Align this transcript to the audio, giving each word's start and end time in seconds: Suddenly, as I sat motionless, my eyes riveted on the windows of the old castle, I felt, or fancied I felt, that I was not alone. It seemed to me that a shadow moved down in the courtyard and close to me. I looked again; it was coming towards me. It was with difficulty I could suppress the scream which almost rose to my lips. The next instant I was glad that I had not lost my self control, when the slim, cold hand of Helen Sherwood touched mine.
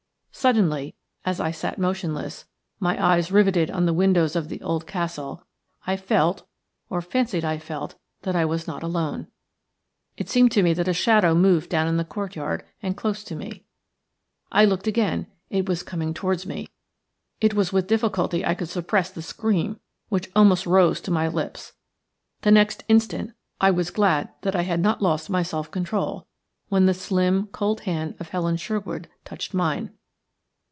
Suddenly, 0.33 0.95
as 1.23 1.39
I 1.39 1.51
sat 1.51 1.77
motionless, 1.77 2.45
my 2.79 2.99
eyes 3.05 3.31
riveted 3.31 3.69
on 3.69 3.85
the 3.85 3.93
windows 3.93 4.35
of 4.35 4.49
the 4.49 4.59
old 4.63 4.87
castle, 4.87 5.45
I 5.85 5.95
felt, 5.97 6.47
or 6.89 6.99
fancied 6.99 7.45
I 7.45 7.59
felt, 7.59 7.93
that 8.23 8.35
I 8.35 8.43
was 8.45 8.65
not 8.65 8.81
alone. 8.81 9.27
It 10.17 10.29
seemed 10.29 10.51
to 10.53 10.63
me 10.63 10.73
that 10.73 10.87
a 10.87 10.93
shadow 10.95 11.35
moved 11.35 11.69
down 11.69 11.87
in 11.87 11.97
the 11.97 12.05
courtyard 12.05 12.65
and 12.81 12.97
close 12.97 13.23
to 13.25 13.35
me. 13.35 13.65
I 14.51 14.65
looked 14.65 14.87
again; 14.87 15.27
it 15.51 15.69
was 15.69 15.83
coming 15.83 16.11
towards 16.11 16.47
me. 16.47 16.69
It 17.39 17.53
was 17.53 17.71
with 17.71 17.85
difficulty 17.85 18.43
I 18.43 18.55
could 18.55 18.69
suppress 18.69 19.11
the 19.11 19.21
scream 19.21 19.79
which 20.09 20.31
almost 20.35 20.65
rose 20.65 20.99
to 21.01 21.11
my 21.11 21.27
lips. 21.27 21.73
The 22.41 22.51
next 22.51 22.83
instant 22.87 23.33
I 23.59 23.69
was 23.69 23.91
glad 23.91 24.29
that 24.41 24.55
I 24.55 24.63
had 24.63 24.79
not 24.79 25.03
lost 25.03 25.29
my 25.29 25.43
self 25.43 25.69
control, 25.69 26.25
when 26.69 26.87
the 26.87 26.95
slim, 26.95 27.45
cold 27.47 27.81
hand 27.81 28.15
of 28.19 28.29
Helen 28.29 28.57
Sherwood 28.57 29.07
touched 29.23 29.53
mine. 29.53 29.91